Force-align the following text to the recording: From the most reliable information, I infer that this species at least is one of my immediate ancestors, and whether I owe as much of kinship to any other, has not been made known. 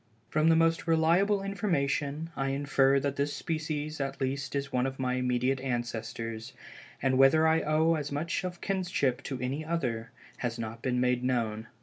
From 0.31 0.47
the 0.47 0.55
most 0.55 0.87
reliable 0.87 1.43
information, 1.43 2.31
I 2.35 2.47
infer 2.47 2.99
that 3.01 3.17
this 3.17 3.35
species 3.35 4.01
at 4.01 4.19
least 4.19 4.55
is 4.55 4.73
one 4.73 4.87
of 4.87 4.97
my 4.97 5.13
immediate 5.13 5.59
ancestors, 5.61 6.53
and 7.03 7.19
whether 7.19 7.47
I 7.47 7.61
owe 7.61 7.93
as 7.93 8.11
much 8.11 8.43
of 8.43 8.61
kinship 8.61 9.21
to 9.25 9.39
any 9.39 9.63
other, 9.63 10.09
has 10.37 10.57
not 10.57 10.81
been 10.81 10.99
made 10.99 11.23
known. 11.23 11.67